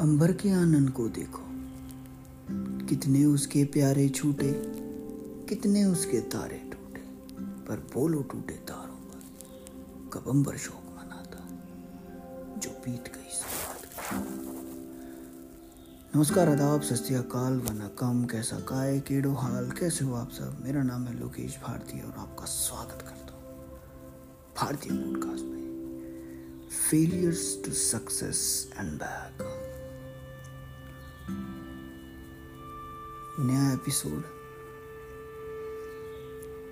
अंबर 0.00 0.32
के 0.32 0.50
आनंद 0.50 0.90
को 0.90 1.08
देखो। 1.08 1.42
कितने 2.86 3.24
उसके 3.24 3.64
प्यारे 3.64 4.08
छूटे, 4.08 4.52
कितने 5.48 5.84
उसके 5.84 6.20
तारे 6.20 6.58
टूटे, 6.58 7.00
पर 7.40 7.88
बोलो 7.94 8.22
टूटे 8.22 8.54
तारों 8.54 8.96
पर, 8.96 9.20
कब 10.12 10.30
अंबर 10.30 10.56
शोक 10.56 10.82
मनाता, 10.90 11.48
जो 12.60 12.70
बीत 12.70 13.04
गई 13.04 13.30
नमस्कार, 16.16 16.48
आदाब 16.48 16.80
सस्तियाकाल 16.80 17.52
वनकम 17.52 18.24
कैसा 18.24 18.56
काय, 18.56 19.00
केड़ो 19.00 19.32
हाल, 19.32 19.70
कैसे 19.70 20.04
हो 20.04 20.14
आप 20.14 20.30
सब? 20.30 20.64
मेरा 20.64 20.82
नाम 20.82 21.04
है 21.04 21.20
लोकेश 21.20 21.58
भारती 21.66 22.00
और 22.00 22.14
आपका 22.18 22.44
स्वागत 22.44 23.02
करता 23.02 23.34
हूँ 23.34 23.66
भारतीय 24.56 24.92
पॉडकास्ट 24.92 25.44
में। 25.44 25.60
Failures 26.90 27.62
to 27.64 27.72
success 27.72 28.70
and 28.76 28.92
back 28.92 29.49
नया 33.40 33.72
एपिसोड 33.72 34.24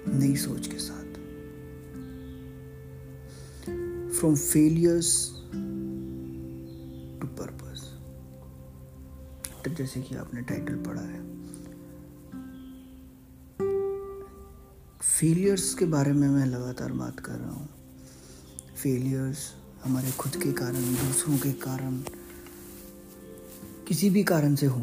नई 0.09 0.37
सोच 0.37 0.67
के 0.67 0.79
साथ। 0.79 1.15
फ्रॉम 4.19 4.37
फेलियर्स 4.37 5.31
टू 7.21 7.27
पर्पस 7.27 7.85
तो 9.65 9.71
जैसे 9.71 10.03
कि 10.03 10.15
आपने 10.15 10.43
टाइटल 10.43 10.75
पढ़ा 10.75 11.03
है। 11.03 11.21
फेलियर्स 15.03 15.75
के 15.75 15.85
बारे 15.85 16.13
में 16.13 16.29
मैं 16.29 16.47
लगातार 16.47 16.93
बात 16.93 17.21
कर 17.21 17.33
रहा 17.33 17.51
हूँ। 17.51 17.69
फेलियर्स 18.83 19.55
हमारे 19.85 20.11
खुद 20.11 20.37
के 20.37 20.53
कारण, 20.53 20.85
दूसरों 20.95 21.39
के 21.39 21.53
कारण, 21.53 22.01
किसी 23.89 24.11
भी 24.11 24.25
कारण 24.25 24.55
से 24.55 24.67
हो। 24.67 24.81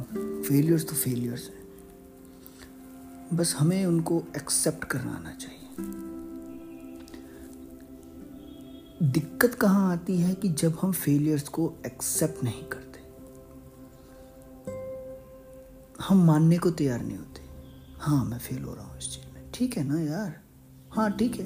फेलियर्स 0.47 0.87
तो 0.89 0.95
फेलियर्स 0.95 1.49
हैं। 1.49 1.64
बस 3.33 3.55
हमें 3.59 3.85
उनको 3.85 4.23
एक्सेप्ट 4.35 4.83
करना 4.83 5.11
आना 5.11 5.33
चाहिए। 5.33 5.61
दिक्कत 9.11 9.53
कहाँ 9.53 9.91
आती 9.91 10.17
है 10.17 10.33
कि 10.33 10.49
जब 10.49 10.77
हम 10.81 10.91
फेलियर्स 10.91 11.47
को 11.47 11.73
एक्सेप्ट 11.85 12.43
नहीं 12.43 12.63
करते। 12.63 12.99
हम 16.03 16.25
मानने 16.25 16.57
को 16.57 16.71
तैयार 16.71 17.01
नहीं 17.01 17.17
होते। 17.17 17.41
हाँ 17.99 18.25
मैं 18.25 18.39
फेल 18.39 18.63
हो 18.63 18.73
रहा 18.73 18.85
हूँ 18.85 18.97
इस 18.97 19.03
चीज़ 19.03 19.33
में। 19.33 19.51
ठीक 19.53 19.77
है 19.77 19.83
ना 19.83 20.01
यार? 20.01 20.41
हाँ 20.91 21.11
ठीक 21.11 21.35
है। 21.35 21.45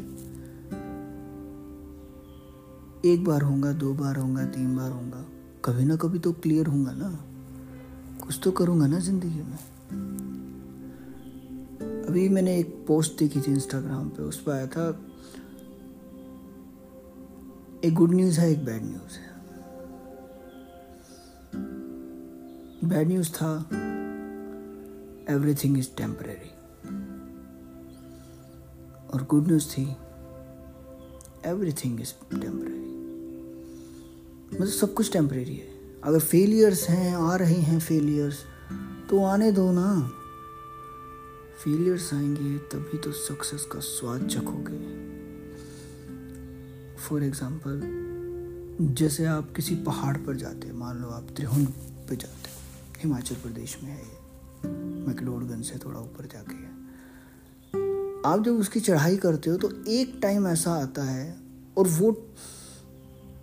एक 3.14 3.24
बार 3.24 3.42
होगा, 3.42 3.74
दो 3.74 3.94
बार 3.94 4.16
होगा, 4.16 4.46
तीन 4.46 4.76
बार 4.76 4.92
होगा। 4.92 5.26
कभी 5.66 5.86
ना 5.86 5.96
कभी 5.96 6.20
तो 6.20 6.32
क्लियर 6.32 6.68
होगा 6.68 6.92
ना। 6.92 7.26
कुछ 8.26 8.40
तो 8.44 8.52
करूँगा 8.52 8.88
ना 8.88 9.00
ज़िंदगी 9.00 9.42
में। 9.42 9.60
अभी 12.10 12.30
मैंने 12.30 12.58
एक 12.58 12.86
पोस्ट 12.88 13.20
देखी 13.20 13.42
थी 13.42 13.52
इंस्टाग्राम 13.52 14.10
पे, 14.10 14.24
उस 14.24 14.42
पर 14.44 14.52
आया 14.52 14.68
था, 14.68 14.86
एक 17.84 17.94
गुड 17.94 18.14
न्यूज़ 18.14 18.40
है, 18.40 18.52
एक 18.52 18.66
बैड 18.66 18.84
न्यूज़ 18.84 19.18
है. 19.18 19.30
बैड 22.90 23.08
न्यूज़ 23.08 23.30
था 23.32 23.70
एवरीथिंग 25.30 25.78
इज़ 25.78 25.88
टेम्परेरी 25.98 26.50
और 29.14 29.28
गुड 29.30 29.48
न्यूज़ 29.48 29.70
थी 29.70 29.96
एवरीथिंग 31.46 32.02
इज़ 32.02 32.14
टेम्परेरी 32.32 32.80
मतलब 34.54 34.68
सब 34.68 34.94
कुछ 34.94 35.14
टेम्परेरी 35.14 35.56
है। 35.56 36.02
अगर 36.04 36.20
फेलियर्स 36.20 36.90
हैं, 36.90 37.16
आ 37.16 37.36
रहे 37.36 37.62
हैं 37.62 37.80
फेलियर्स 37.80 38.40
तो 39.10 39.24
आने 39.24 39.52
दो 39.52 39.72
ना। 39.72 40.16
फेलियर्स 41.60 42.14
आएँगे, 42.14 42.58
तभी 42.72 42.98
तो 42.98 43.12
सक्सेस 43.12 43.64
का 43.72 43.80
स्वाद 43.80 44.28
चखोगे। 44.28 44.78
फॉर 46.98 47.24
एग्ज़ाम्पल 47.24 47.82
जैसे 48.96 49.26
आप 49.26 49.52
किसी 49.56 49.76
पहाड़ 49.84 50.16
पर 50.18 50.36
जाते 50.36 50.68
हैं, 50.68 50.74
मान 50.76 51.02
लो 51.02 51.08
आप 51.10 51.28
त्रिहुण 51.36 51.66
पे 51.66 52.16
जाते 52.16 52.50
हो, 52.50 52.58
हिमाचल 53.02 53.36
प्रदेश 53.36 53.78
में 53.84 53.90
है 53.90 53.98
ये 53.98 54.70
मैकलोडगंज 55.08 55.66
से 55.66 55.80
थोड़ा 55.86 56.00
ऊपर 56.00 56.26
जाके 56.26 56.56
है। 56.56 56.72
आप 58.26 58.44
जब 58.46 58.60
उसकी 58.60 58.80
चढ़ाई 58.80 59.18
करते 59.18 59.50
हो 59.50 59.58
तो 59.58 59.72
एक 59.90 60.20
टाइम 60.22 60.48
ऐसा 60.48 60.74
आता 60.74 61.04
है, 61.04 61.36
और 61.78 61.88
वो 61.90 62.12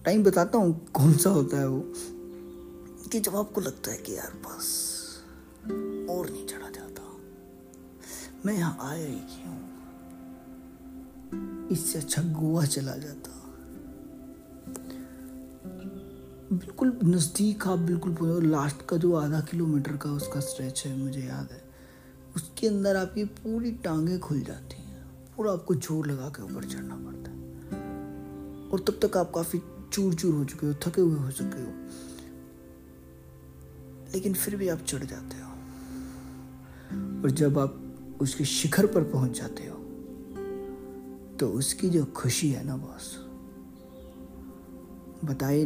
टाइम 0.04 0.22
बताता 0.24 0.58
हूँ 0.58 0.86
कौन 0.94 1.12
सा 1.14 1.30
होता 1.30 1.58
है 1.58 1.68
वो, 1.68 1.80
कि 3.12 3.20
जब 3.20 3.36
आपको 3.36 3.60
लगता 3.60 3.90
है 3.90 3.98
कि 3.98 4.16
यार 4.16 4.32
बस, 4.46 4.68
और 6.10 6.30
नहीं 6.30 6.46
चढ़ा। 6.46 6.65
मैं 8.46 8.54
यहाँ 8.54 8.78
आया 8.80 9.06
ही 9.06 9.14
क्यों? 9.14 9.54
इससे 11.68 11.98
अच्छा 11.98 12.22
गोवा 12.22 12.64
चला 12.64 12.96
जाता। 12.96 13.30
बिल्कुल 16.52 16.98
नज़दीक 17.04 17.66
आप 17.66 17.78
बिल्कुल 17.78 18.46
लास्ट 18.46 18.86
का 18.86 18.96
जो 18.96 19.14
आधा 19.14 19.40
किलोमीटर 19.40 19.96
का 19.96 20.10
उसका 20.10 20.40
स्ट्रेच 20.40 20.86
है, 20.86 20.98
मुझे 20.98 21.20
याद 21.20 21.48
है। 21.52 21.62
उसके 22.36 22.66
अंदर 22.66 22.96
आपकी 22.96 23.24
पूरी 23.24 23.72
टांगे 23.72 24.18
खुल 24.18 24.40
जाती 24.40 24.82
हैं। 24.82 25.04
पूरा 25.36 25.52
आपको 25.52 25.74
ज़ोर 25.74 26.06
लगा 26.06 26.28
के 26.28 26.42
ऊपर 26.42 26.64
चढ़ना 26.64 26.96
पड़ता 26.96 27.30
है। 27.30 27.36
और 28.68 28.80
तब 28.80 28.98
तक 29.02 29.16
आप 29.16 29.32
काफ़ी 29.34 29.62
चूर 29.92 30.14
चूर 30.14 30.34
हो 30.34 30.44
चुके 30.44 30.66
हो, 30.66 30.74
थके 30.74 31.00
हुए 31.00 31.18
हो 31.18 31.30
चुके 31.30 31.62
हो। 31.62 31.72
लेकिन 34.14 34.34
फिर 34.34 34.56
भी 34.56 34.68
आप 34.68 34.78
चढ़ 34.78 35.04
जाते 35.04 35.36
हो। 35.36 35.50
और 37.22 37.30
जब 37.30 37.58
आप 37.58 37.82
उसके 38.20 38.44
शिखर 38.44 38.86
पर 38.86 39.04
पहुँच 39.04 39.30
जाते 39.30 39.66
हो 39.66 39.76
तो 41.40 41.48
उसकी 41.48 41.90
जो 41.90 42.04
खुशी 42.04 42.50
है 42.50 42.64
ना 42.64 42.76
बॉस 42.76 43.26
बताए 45.24 45.64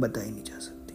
बताई 0.00 0.30
नहीं 0.30 0.44
जा 0.44 0.58
सकती। 0.58 0.94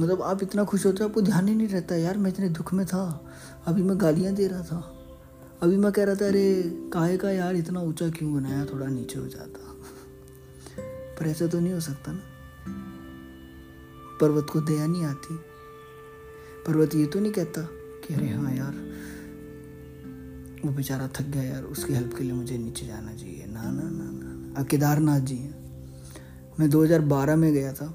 मतलब 0.00 0.22
आप 0.22 0.42
इतना 0.42 0.64
खुश 0.64 0.86
होते 0.86 1.02
हो, 1.02 1.08
आपको 1.08 1.20
ध्यान 1.20 1.48
ही 1.48 1.54
नहीं 1.54 1.68
रहता, 1.68 1.96
यार 1.96 2.18
मैं 2.18 2.30
इतने 2.30 2.48
दुख 2.48 2.74
में 2.74 2.86
था, 2.86 3.32
अभी 3.66 3.82
मैं 3.82 4.00
गालियाँ 4.00 4.34
दे 4.34 4.46
रहा 4.46 4.62
था, 4.62 5.04
अभी 5.62 5.76
मैं 5.76 5.92
कह 5.92 6.04
रहा 6.04 6.14
था, 6.14 6.26
अरे, 6.26 6.62
काहे 6.92 7.16
का 7.16 7.30
यार, 7.30 7.56
इतना 7.56 7.80
ऊँचा 7.80 8.10
क्यों 8.10 8.34
बनाया, 8.34 8.64
थोड़ा 8.64 8.86
नीचे 8.86 9.18
हो 9.18 9.26
जाता। 9.28 9.76
पर 11.20 11.26
ऐसा 11.26 11.46
तो 11.46 11.60
नहीं 11.60 11.72
हो 11.72 11.80
सकता 11.80 12.12
ना। 12.12 12.31
पर्वत 14.22 14.46
को 14.50 14.60
दया 14.60 14.86
नहीं 14.86 15.04
आती। 15.04 15.36
पर्वत 16.66 16.94
ये 16.94 17.06
तो 17.06 17.20
नहीं 17.20 17.32
कहता 17.32 17.62
कि 18.04 18.14
अरे 18.14 18.28
हाँ 18.28 18.54
यार 18.54 18.74
वो 20.64 20.72
बेचारा 20.72 21.08
थक 21.08 21.26
गया 21.26 21.42
यार 21.42 21.62
उसकी 21.64 21.94
हेल्प 21.94 22.14
के 22.14 22.24
लिए 22.24 22.32
मुझे 22.32 22.58
नीचे 22.58 22.86
जाना 22.86 23.14
चाहिए। 23.14 23.46
ना 23.46 23.62
ना 23.62 23.82
ना 23.82 24.10
ना 24.10 24.60
अब 24.60 24.66
केदारनाथ 24.66 25.20
जी 25.20 25.36
हैं। 25.36 25.54
मैं 26.60 26.68
2012 26.70 27.36
में 27.36 27.52
गया 27.52 27.72
था 27.72 27.86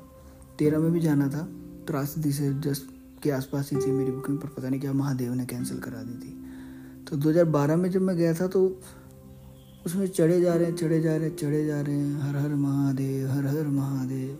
तेरह 0.59 0.79
में 0.79 0.91
भी 0.91 0.99
जाना 0.99 1.27
था 1.27 1.43
त्रासदी 1.87 2.31
से 2.31 2.53
जस्ट 2.61 2.83
के 3.23 3.31
आसपास 3.31 3.69
ही 3.73 3.77
थी 3.77 3.91
मेरी 3.91 4.11
बुकिंग 4.11 4.37
पर 4.37 4.47
पता 4.47 4.69
नहीं 4.69 4.79
क्या 4.81 4.93
महादेव 4.93 5.33
ने 5.33 5.45
कैंसिल 5.45 5.79
करा 5.79 6.01
दी 6.03 6.17
थी। 6.19 6.33
तो 7.05 7.17
2012 7.17 7.75
में 7.75 7.89
जब 7.91 8.01
मैं 8.01 8.15
गया 8.17 8.33
था 8.33 8.47
तो 8.47 8.81
उसमें 9.85 10.07
चढ़े 10.07 10.41
जा 10.41 10.53
रहे 10.55 10.65
हैं 10.65 10.75
चढ़े 10.75 11.01
जा 11.01 11.15
रहे 11.15 11.29
हैं 11.29 11.35
चढ़े 11.35 11.65
जा 11.65 11.81
रहे 11.81 11.95
हैं 11.95 12.21
हर 12.21 12.35
हर 12.35 12.55
महादेव 12.55 13.29
हर 13.29 13.45
हर 13.47 13.67
महादेव। 13.67 14.37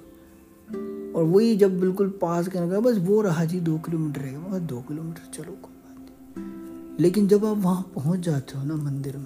और 1.17 1.23
वही 1.23 1.55
जब 1.55 1.79
बिल्कुल 1.79 2.09
पास 2.22 2.47
करने 2.47 2.69
का 2.69 2.79
बस 2.79 2.97
वो 2.97 3.22
रहा 3.22 3.45
जी 3.45 3.59
दो 3.59 3.78
किलोमीटर 3.78 4.22
है 4.22 4.51
बस 4.51 4.59
दो 4.59 4.81
किलोमीटर, 4.81 5.22
चलो 5.33 5.51
कोई 5.53 5.75
बात 5.75 5.97
नहीं। 6.00 6.97
लेकिन 7.00 7.27
जब 7.27 7.45
आप 7.45 7.57
वहाँ 7.57 7.81
पहुँच 7.95 8.19
जाते 8.19 8.57
हो 8.57 8.63
ना 8.63 8.75
मंदिर 8.75 9.18
में, 9.18 9.25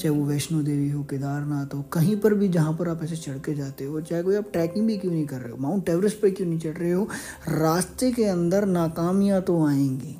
चाहे 0.00 0.08
वो 0.08 0.24
वैष्णो 0.24 0.62
देवी 0.62 0.90
हो, 0.90 1.02
केदारनाथ 1.02 1.74
हो, 1.74 1.82
कहीं 1.82 2.16
पर 2.16 2.34
भी 2.34 2.48
जहाँ 2.48 2.72
पर 2.72 2.88
आप 2.88 3.02
ऐसे 3.02 3.16
चढ़ 3.16 3.38
के 3.38 3.54
जाते 3.54 3.84
हो, 3.84 4.00
चाहे 4.00 4.22
कोई 4.22 4.36
आप 4.36 4.50
ट्रैकिंग 4.52 4.86
भी 4.86 4.96
क्यों 4.98 5.12
नहीं 5.12 5.26
कर 5.26 5.40
रहे 5.40 5.50
हो, 5.50 5.56
माउंट 5.58 5.88
एवरेस्ट 5.88 6.20
पर 6.22 6.30
क्यों 6.30 6.48
नहीं 6.48 6.58
चढ़ 6.58 6.76
रहे 6.76 6.92
हो, 6.92 7.08
रास्ते 7.48 8.12
के 8.12 8.24
अंदर 8.24 8.66
नाकामियाँ 8.66 9.40
तो 9.42 9.64
आएँगी। 9.66 10.16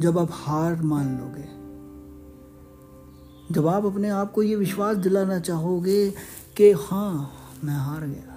जब 0.00 0.18
आप 0.18 0.28
हार 0.32 0.82
मान 0.82 1.16
लोगे, 1.18 1.46
जब 3.54 3.66
आप 3.66 3.84
अपने 3.86 4.08
आप 4.08 4.32
को 4.32 4.42
ये 4.42 4.56
विश्वास 4.56 4.96
दिलाना 4.96 5.38
चाहोगे 5.40 6.10
कि 6.56 6.70
हाँ 6.72 7.30
मैं 7.64 7.74
हार 7.74 8.06
गया। 8.06 8.27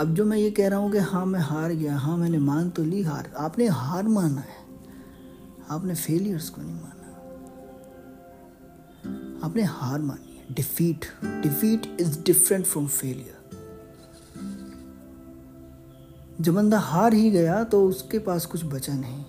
अब 0.00 0.14
जो 0.14 0.24
मैं 0.24 0.36
ये 0.38 0.50
कह 0.50 0.68
रहा 0.68 0.78
हूँ 0.78 0.90
कि 0.92 0.98
हाँ 0.98 1.24
मैं 1.26 1.40
हार 1.40 1.72
गया 1.72 1.96
हाँ 1.96 2.16
मैंने 2.16 2.38
मान 2.38 2.70
तो 2.70 2.82
ली 2.84 3.02
हार। 3.02 3.32
आपने 3.38 3.66
हार 3.66 4.02
माना 4.02 4.40
है। 4.40 4.62
आपने 5.70 5.94
फेलियर्स 5.94 6.48
को 6.50 6.62
नहीं 6.62 6.74
माना। 6.74 6.90
आपने 9.46 9.62
हार 9.62 10.00
मानी 10.00 10.36
है। 10.36 10.54
Defeat 10.54 11.04
defeat 11.42 11.96
is 12.00 12.18
different 12.22 12.64
from 12.66 12.86
failure 12.86 13.32
जब 16.40 16.54
बंदा 16.54 16.78
हार 16.78 17.14
ही 17.14 17.30
गया 17.30 17.62
तो 17.64 17.86
उसके 17.88 18.18
पास 18.18 18.46
कुछ 18.46 18.64
बचा 18.64 18.92
नहीं। 18.96 19.24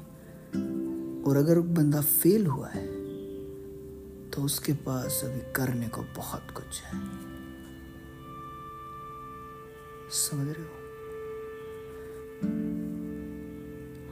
और 1.23 1.37
अगर 1.37 1.59
बंदा 1.59 2.01
फेल 2.01 2.47
हुआ 2.47 2.67
है 2.67 2.85
तो 4.29 4.41
उसके 4.41 4.73
पास 4.73 5.21
अभी 5.25 5.39
करने 5.53 5.87
को 5.87 6.01
बहुत 6.17 6.51
कुछ 6.51 6.81
है। 6.83 6.99
समझ 10.09 10.47
रहे 10.47 10.65
हो? 10.65 10.85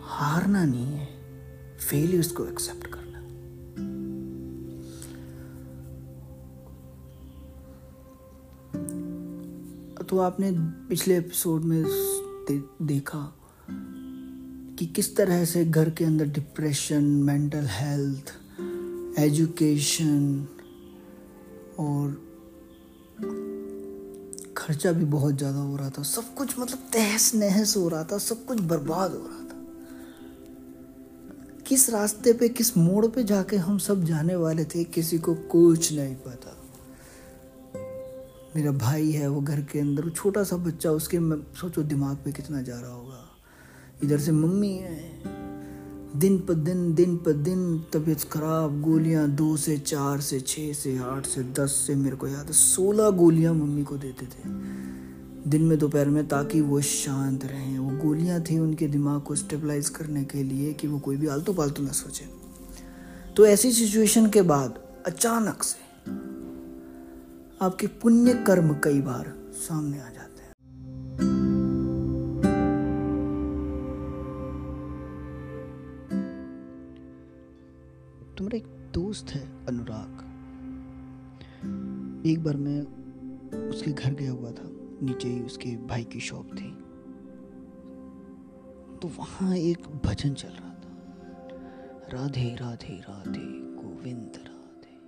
हारना 0.01 0.65
नहीं 0.65 0.85
है। 0.85 1.07
फेलियर्स 1.77 2.31
को 2.31 2.45
एक्सेप्ट 2.45 2.87
करना। 2.87 3.03
तो 10.03 10.19
आपने 10.19 10.51
पिछले 10.89 11.17
एपिसोड 11.17 11.61
में 11.61 11.83
दे, 12.51 12.85
देखा 12.85 13.39
कि 14.79 14.85
किस 14.85 15.15
तरह 15.15 15.45
से 15.45 15.65
घर 15.65 15.89
के 15.89 16.05
अंदर 16.05 16.25
डिप्रेशन 16.25 17.03
मेंटल 17.03 17.65
हेल्थ 17.69 18.33
एजुकेशन 19.19 20.47
और 21.79 22.32
खर्चा 24.63 24.91
भी 24.91 25.05
बहुत 25.05 25.37
ज़्यादा 25.37 25.59
हो 25.59 25.75
रहा 25.75 25.89
था। 25.89 26.03
सब 26.03 26.33
कुछ 26.35 26.59
मतलब 26.59 26.79
तहस 26.93 27.33
नहस 27.35 27.75
हो 27.77 27.87
रहा 27.89 28.03
था, 28.03 28.17
सब 28.17 28.45
कुछ 28.45 28.59
बर्बाद 28.61 29.11
हो 29.11 29.17
रहा 29.17 29.39
था। 29.39 29.61
किस 31.67 31.89
रास्ते 31.89 32.33
पे, 32.33 32.49
किस 32.49 32.77
मोड़ 32.77 33.05
पे 33.07 33.23
जाके 33.23 33.57
हम 33.57 33.77
सब 33.77 34.03
जाने 34.03 34.35
वाले 34.35 34.65
थे, 34.65 34.83
किसी 34.83 35.17
को 35.17 35.33
कुछ 35.51 35.91
नहीं 35.93 36.15
पता। 36.15 36.57
मेरा 38.55 38.71
भाई 38.71 39.11
है, 39.11 39.27
वो 39.27 39.41
घर 39.41 39.61
के 39.61 39.79
अंदर 39.79 40.09
छोटा 40.09 40.43
सा 40.43 40.57
बच्चा, 40.57 40.91
उसके 40.91 41.17
सोचो 41.59 41.83
दिमाग 41.83 42.17
पे 42.17 42.31
कितना 42.31 42.61
जा 42.61 42.79
रहा 42.79 42.91
होगा। 42.91 43.29
इधर 44.03 44.19
से 44.19 44.31
मम्मी 44.31 44.73
है 44.73 45.42
दिन 46.15 46.37
पर 46.37 46.53
दिन 46.53 46.93
दिन 46.93 47.17
पर 47.17 47.33
दिन 47.33 47.83
तबीयत 47.93 48.23
खराब, 48.23 48.81
गोलियाँ 48.81 49.29
दो 49.29 49.57
से 49.57 49.77
चार 49.77 50.21
से 50.21 50.39
छः 50.39 50.73
से 50.73 50.97
आठ 50.97 51.25
से 51.25 51.43
दस 51.43 51.71
से, 51.87 51.95
मेरे 51.95 52.15
को 52.15 52.27
याद 52.27 52.45
है, 52.45 52.53
सोलह 52.53 53.09
गोलियाँ 53.09 53.53
मम्मी 53.53 53.83
को 53.83 53.97
देते 53.97 54.25
थे। 54.25 54.49
दिन 55.49 55.61
में 55.61 55.77
दोपहर 55.79 56.09
में 56.09 56.27
ताकि 56.27 56.61
वो 56.61 56.81
शांत 56.81 57.45
रहें। 57.45 57.79
वो 57.79 57.97
गोलियाँ 57.97 58.41
थी 58.41 58.59
उनके 58.59 58.87
दिमाग 58.87 59.21
को 59.21 59.35
स्टेबलाइज 59.35 59.89
करने 59.89 60.23
के 60.23 60.43
लिए 60.43 60.73
कि 60.73 60.87
वो 60.87 60.99
कोई 60.99 61.17
भी 61.17 61.27
आलतू 61.27 61.53
पालतू 61.53 61.83
ना 61.83 61.91
सोचे। 61.91 62.25
तो 63.33 63.45
ऐसी 63.45 63.71
सिचुएशन 63.71 64.29
के 64.29 64.41
बाद 64.41 64.79
अचानक 65.05 65.63
से 65.63 66.11
आपके 67.65 67.87
पुण्य 67.87 68.33
कर्म 68.33 68.75
कई 68.83 69.01
बार 69.01 69.33
सामने 69.53 69.97
आ 69.97 70.09
जाते 70.09 70.32
तो 89.03 89.09
वहाँ 89.09 89.55
एक 89.55 89.87
भजन 90.05 90.33
चल 90.33 90.49
रहा 90.49 90.69
था। 90.69 90.97
राधे 92.13 92.55
राधे 92.55 93.01
राधे, 93.09 93.47
गोविंद 93.81 94.31
राधे। 94.35 94.99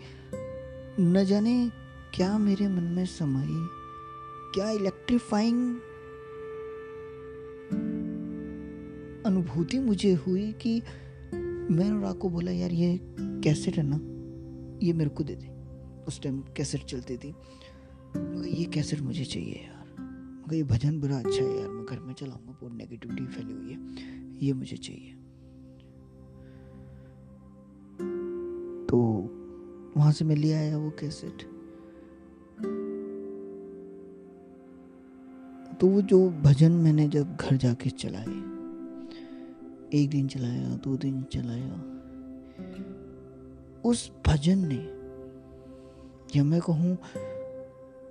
न 1.00 1.24
जाने 1.24 1.70
क्या 2.14 2.38
मेरे 2.38 2.68
मन 2.68 2.82
में 2.82 3.06
समाई, 3.06 3.66
क्या 4.54 4.70
इलेक्ट्रीफाइंग 4.70 5.80
अनुभूति 9.26 9.78
मुझे 9.78 10.14
हुई 10.14 10.52
कि 10.52 10.82
मैंने 11.34 11.88
अनुराग 11.88 12.18
को 12.18 12.30
बोला, 12.30 12.52
यार, 12.52 12.72
ये 12.72 13.00
कैसेट 13.20 13.74
है 13.74 13.82
ना, 13.86 13.96
ये 14.86 14.92
मेरे 14.92 15.10
को 15.10 15.24
दे 15.24 15.34
दे। 15.34 15.46
उस 16.04 16.22
टाइम 16.22 16.40
कैसेट 16.40 16.84
चलती 16.84 17.16
थी। 17.16 17.28
ये 18.58 18.64
कैसेट 18.64 19.00
मुझे 19.00 19.24
चाहिए 19.24 19.54
यार। 19.54 19.82
मगर 20.46 20.54
ये 20.54 20.62
भजन 20.62 21.00
बुरा 21.00 21.16
अच्छा 21.16 21.44
है 21.44 21.58
यार, 21.58 21.68
मैं 21.68 21.86
घर 21.86 22.00
में 22.00 22.14
चलाऊँगा, 22.14 22.52
बहुत 22.52 22.72
नेगेटिविटी 22.72 23.26
फैली 23.26 23.52
हुई 23.52 23.72
है। 23.72 23.78
ये 24.46 24.52
मुझे 24.52 24.76
चाहिए। 24.76 25.12
तो 28.86 28.98
वहाँ 29.96 30.12
से 30.12 30.24
मैं 30.24 30.36
ले 30.36 30.52
आया 30.52 30.78
वो 30.78 30.90
कैसेट। 30.90 31.42
तो 35.80 35.86
वो 35.86 36.00
जो 36.00 36.30
भजन 36.30 36.72
मैंने 36.72 37.08
जब 37.08 37.36
घर 37.36 37.56
जाके 37.56 37.90
चलाए 37.90 38.51
एक 39.94 40.10
दिन 40.10 40.28
चलाया, 40.28 40.68
दो 40.68 40.96
दिन 40.96 41.22
चलाया। 41.22 41.74
उस 43.84 44.12
भजन 44.26 44.58
ने, 44.58 44.88
या 46.38 46.44
मैं 46.44 46.60
कहूँ, 46.60 46.98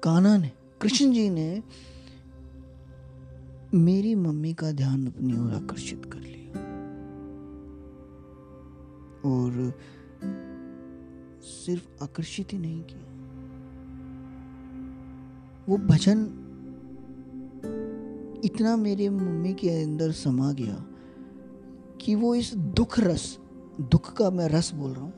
काना 0.03 0.37
ने, 0.37 0.51
कृष्ण 0.81 1.11
जी 1.11 1.29
ने 1.29 1.63
मेरी 3.73 4.15
मम्मी 4.15 4.53
का 4.53 4.71
ध्यान 4.71 5.07
अपनी 5.07 5.37
ओर 5.37 5.53
आकर्षित 5.53 6.05
कर 6.05 6.19
लिया। 6.19 6.59
और 9.25 9.73
सिर्फ़ 11.43 12.03
आकर्षित 12.03 12.53
ही 12.53 12.57
नहीं 12.57 12.83
किया। 12.83 13.11
वो 15.69 15.77
भजन 15.77 16.37
इतना 18.43 18.75
मेरे 18.75 19.09
मम्मी 19.09 19.53
के 19.53 19.83
अंदर 19.83 20.11
समा 20.11 20.51
गया 20.51 20.85
कि 22.01 22.15
वो 22.15 22.33
इस 22.35 22.53
दुख 22.53 22.99
रस, 22.99 23.37
दुख 23.81 24.13
का 24.13 24.29
मैं 24.31 24.47
रस 24.49 24.71
बोल 24.73 24.93
रहा 24.93 25.03
हूँ। 25.03 25.13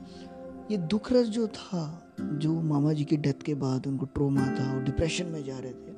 ये 0.71 0.77
दुख 0.77 1.11
रस 1.11 1.27
जो 1.27 1.47
था, 1.47 1.83
जो 2.21 2.61
मामा 2.61 2.93
जी 2.93 3.03
की 3.03 3.17
डेथ 3.17 3.43
के 3.45 3.53
बाद 3.55 3.87
उनको 3.87 4.05
ट्रोमा 4.05 4.45
था 4.49 4.71
और 4.73 4.83
डिप्रेशन 4.83 5.25
में 5.25 5.43
जा 5.43 5.57
रहे 5.59 5.71
थे, 5.71 5.91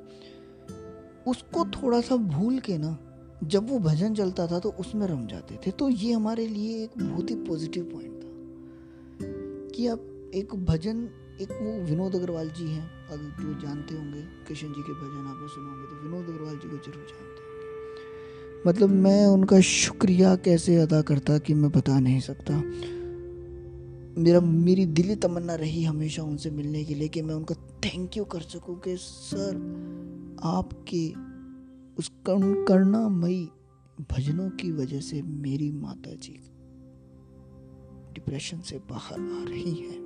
उसको 1.30 1.64
थोड़ा 1.72 2.00
सा 2.00 2.16
भूल 2.16 2.58
के 2.58 2.78
ना, 2.78 2.96
जब 3.44 3.70
वो 3.70 3.78
भजन 3.78 4.14
चलता 4.14 4.46
था 4.46 4.58
तो 4.58 4.70
उसमें 4.80 5.06
रम 5.06 5.26
जाते 5.26 5.58
थे। 5.66 5.70
तो 5.70 5.88
ये 5.88 6.12
हमारे 6.12 6.46
लिए 6.46 6.82
एक 6.84 6.98
बहुत 7.00 7.30
ही 7.30 7.34
पॉजिटिव 7.44 7.84
पॉइंट 7.84 8.22
था 8.22 9.74
कि 9.74 9.86
आप 9.86 10.30
एक 10.34 10.54
भजन, 10.64 11.08
एक 11.40 11.50
वो 11.52 11.72
विनोद 11.84 12.14
अग्रवाल 12.14 12.50
जी 12.50 12.66
हैं। 12.66 12.86
अगर 13.06 13.42
जो 13.42 13.58
जानते 13.60 13.94
होंगे, 13.94 14.22
कृष्ण 14.48 14.68
जी 14.68 14.82
के 14.82 14.92
भजन 14.92 15.26
आपने 15.28 15.48
सुने 15.48 15.70
होंगे 15.70 15.86
तो 15.86 16.02
विनोद 16.02 16.34
अग्रवाल 16.34 16.54
जी 16.54 16.68
को 16.68 16.76
ज़रूर 16.76 17.04
जानते 17.04 17.24
होंगे 17.24 17.45
मतलब 18.66 18.88
मैं 18.88 19.26
उनका 19.26 19.60
शुक्रिया 19.60 20.36
कैसे 20.36 20.76
अदा 20.76 21.02
करता 21.02 21.38
कि 21.38 21.54
मैं 21.54 21.70
बता 21.70 22.00
नहीं 22.00 22.20
सकता? 22.20 22.62
मेरा, 24.20 24.40
मेरी 24.40 24.86
दिली 24.86 25.16
तमन्ना 25.16 25.54
रही 25.54 25.84
हमेशा 25.84 26.22
उनसे 26.22 26.50
मिलने 26.50 26.84
के 26.84 26.94
लिए 26.94 27.08
कि 27.08 27.22
मैं 27.22 27.34
उनका 27.34 27.54
थैंक 27.54 28.16
यू 28.16 28.24
कर 28.24 28.40
सकूँ 28.40 28.80
कि, 28.80 28.96
सर, 28.96 29.54
आपके 30.44 31.12
उस 31.98 32.08
कर्ण 32.08 32.64
करुणामयी 32.64 33.48
भजनों 34.12 34.50
की 34.50 34.72
वजह 34.72 35.00
से 35.00 35.22
मेरी 35.22 35.72
माता 35.72 36.14
जी 36.14 36.40
डिप्रेशन 38.14 38.60
से 38.60 38.78
बाहर 38.78 39.20
आ 39.20 39.50
रही 39.50 39.74
हैं। 39.74 40.05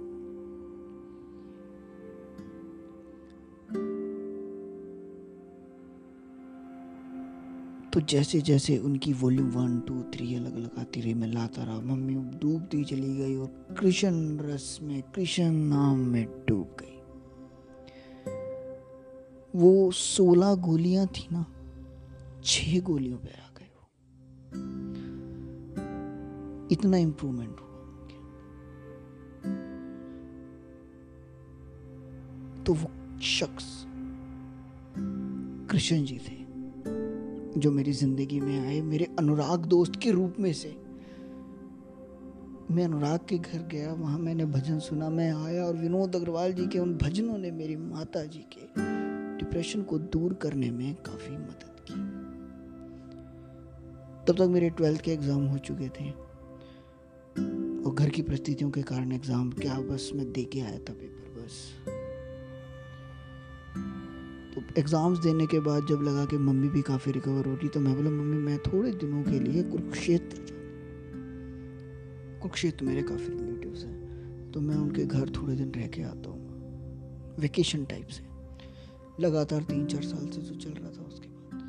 तो 7.92 8.00
जैसे 8.00 8.40
जैसे 8.40 8.76
उनकी 8.78 9.12
वॉल्यूम 9.12 9.48
वन 9.50 9.78
टू 9.80 10.02
थ्री 10.14 10.34
अलग 10.34 10.56
अलग 10.56 10.78
आती 10.78 11.00
रही, 11.00 11.14
मैं 11.14 11.28
लाता 11.28 11.62
रहा। 11.64 11.80
मम्मी 11.80 12.14
डूबती 12.40 12.82
चली 12.84 13.16
गई 13.16 13.36
और 13.36 13.76
कृष्ण 13.80 14.38
रस 14.40 14.78
में, 14.82 15.02
कृष्ण 15.14 15.50
नाम 15.50 15.98
में 16.08 16.26
डूब 16.48 16.76
गई। 16.80 16.96
वो 19.56 19.90
सोलह 19.90 20.54
गोलियाँ 20.62 21.06
थी 21.06 21.26
ना, 21.32 21.44
छह 22.44 22.80
गोलियों 22.80 23.18
पे 23.18 23.28
आ 23.28 23.48
गए 23.48 23.68
इतना 26.72 26.96
इंप्रूवमेंट 26.96 27.60
हुआ 27.60 27.68
तो 32.64 32.74
वो 32.74 32.90
शख्स 33.20 33.66
कृष्ण 35.70 36.04
जी 36.04 36.18
थे। 36.18 36.39
जो 37.58 37.70
मेरी 37.70 37.92
ज़िंदगी 37.92 38.40
में 38.40 38.66
आए, 38.66 38.80
मेरे 38.80 39.08
अनुराग 39.18 39.64
दोस्त 39.66 39.96
के 39.96 40.10
रूप 40.10 40.34
में 40.40 40.52
से। 40.52 40.76
मैं 42.70 42.84
अनुराग 42.84 43.20
के 43.28 43.38
घर 43.38 43.66
गया, 43.66 43.92
वहाँ 43.92 44.18
मैंने 44.18 44.44
भजन 44.44 44.78
सुना, 44.78 45.08
मैं 45.10 45.32
आया 45.34 45.64
और 45.64 45.76
विनोद 45.76 46.16
अग्रवाल 46.16 46.52
जी 46.52 46.66
के 46.66 46.78
उन 46.78 46.94
भजनों 46.94 47.38
ने 47.38 47.50
मेरी 47.50 47.76
माता 47.76 48.24
जी 48.24 48.44
के 48.52 48.66
डिप्रेशन 49.38 49.82
को 49.82 49.98
दूर 49.98 50.34
करने 50.34 50.70
में 50.70 50.94
काफ़ी 50.94 51.36
मदद 51.36 51.80
की। 51.80 51.94
तब 54.26 54.38
तक 54.38 54.50
मेरे 54.50 54.70
ट्वेल्थ 54.70 55.00
के 55.00 55.10
एग्ज़ाम 55.10 55.46
हो 55.46 55.58
चुके 55.58 55.88
थे। 55.88 56.10
और 57.80 57.94
घर 57.94 58.08
की 58.08 58.22
परिस्थितियों 58.22 58.70
के 58.70 58.82
कारण 58.82 59.12
एग्ज़ाम 59.12 59.50
क्या, 59.50 59.80
बस 59.80 60.10
मैं 60.14 60.32
दे 60.32 60.44
के 60.44 60.60
आया 60.60 60.78
था 60.78 60.92
पेपर 60.92 61.42
बस। 61.42 61.99
एग्ज़ाम्स 64.78 65.18
देने 65.18 65.46
के 65.46 65.60
बाद 65.60 65.86
जब 65.86 66.02
लगा 66.02 66.24
कि 66.24 66.38
मम्मी 66.38 66.68
भी 66.68 66.82
काफ़ी 66.82 67.12
रिकवर 67.12 67.46
हो 67.46 67.54
रही 67.54 67.68
तो 67.68 67.80
मैं 67.80 67.94
बोला, 67.96 68.10
मम्मी, 68.10 68.36
मैं 68.38 68.58
थोड़े 68.58 68.92
दिनों 68.92 69.22
के 69.22 69.38
लिए 69.40 69.62
कुरुक्षेत्र 69.62 70.38
कुरुक्षेत्र 72.42 72.84
मेरे 72.84 73.02
काफ़ी 73.02 73.26
रिलेटिव्स 73.26 73.84
हैं 73.84 74.50
तो 74.52 74.60
मैं 74.60 74.76
उनके 74.76 75.04
घर 75.04 75.30
थोड़े 75.30 75.54
दिन 75.56 75.72
रह 75.72 75.86
के 75.86 76.02
आता 76.02 76.30
हूँ 76.30 77.36
वेकेशन 77.40 77.84
टाइप 77.84 78.06
से। 78.08 78.22
लगातार 79.20 79.62
तीन 79.62 79.86
चार 79.86 80.02
साल 80.02 80.28
से 80.28 80.40
जो 80.40 80.54
चल 80.54 80.70
रहा 80.70 80.90
था 80.90 81.06
उसके 81.06 81.28
बाद, 81.28 81.60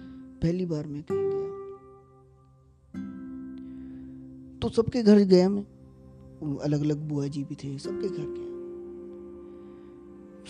पहली 0.43 0.65
बार 0.65 0.87
मैं 0.87 1.03
कहीं 1.03 1.19
गया। 1.19 1.49
तो 4.59 4.69
सबके 4.69 5.03
घर 5.03 5.19
गया 5.25 5.49
मैं। 5.49 5.65
अलग 6.57 6.81
अलग 6.81 6.97
बुआ 7.07 7.27
जी 7.27 7.43
भी 7.43 7.55
थे, 7.55 7.77
सबके 7.79 8.07
घर 8.07 8.25
गया। 8.27 8.49